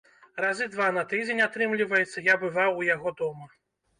[0.43, 3.49] Разы два на тыдзень, атрымліваецца, я бываў у яго дома.